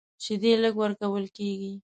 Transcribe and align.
شیدې 0.23 0.51
لږ 0.63 0.75
ورکول 0.83 1.25
کېږي. 1.37 1.73